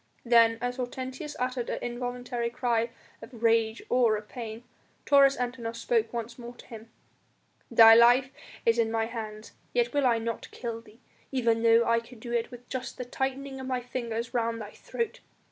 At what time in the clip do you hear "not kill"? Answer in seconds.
10.17-10.81